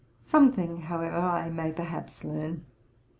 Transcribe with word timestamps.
Something 0.23 0.77
however 0.81 1.15
I 1.19 1.49
may 1.51 1.71
perhaps 1.71 2.23
learn. 2.23 2.65